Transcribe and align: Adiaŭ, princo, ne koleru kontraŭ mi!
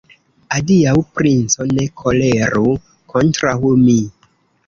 Adiaŭ, 0.59 0.93
princo, 1.17 1.67
ne 1.79 1.85
koleru 2.01 2.71
kontraŭ 3.13 3.55
mi! 3.85 3.99